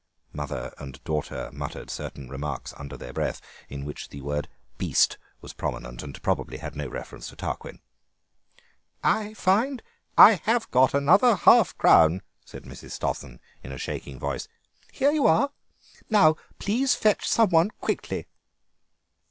[0.33, 4.47] Mother and daughter muttered certain remarks under their breath, in which the word
[4.79, 7.81] "beast" was prominent, and probably had no reference to Tarquin.
[9.03, 9.83] "I find
[10.17, 12.93] I have got another half crown," said Mrs.
[12.93, 14.47] Stossen in a shaking voice;
[14.91, 15.51] "here you are.
[16.09, 18.25] Now please fetch some one quickly."